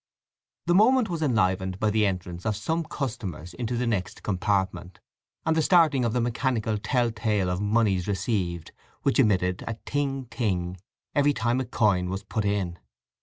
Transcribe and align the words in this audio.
The 0.65 0.73
moment 0.73 1.11
was 1.11 1.21
enlivened 1.21 1.79
by 1.79 1.91
the 1.91 2.07
entrance 2.07 2.43
of 2.43 2.55
some 2.55 2.83
customers 2.83 3.53
into 3.53 3.77
the 3.77 3.85
next 3.85 4.23
compartment, 4.23 4.99
and 5.45 5.55
the 5.55 5.61
starting 5.61 6.05
of 6.05 6.11
the 6.13 6.19
mechanical 6.19 6.79
tell 6.79 7.11
tale 7.11 7.51
of 7.51 7.61
monies 7.61 8.07
received, 8.07 8.71
which 9.03 9.19
emitted 9.19 9.63
a 9.67 9.75
ting 9.85 10.25
ting 10.31 10.77
every 11.13 11.33
time 11.33 11.59
a 11.61 11.65
coin 11.65 12.09
was 12.09 12.23
put 12.23 12.45
in. 12.45 12.79